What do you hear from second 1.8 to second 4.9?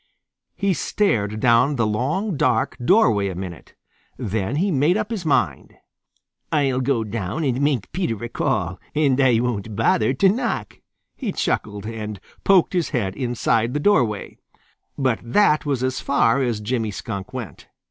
long dark doorway a minute. Then he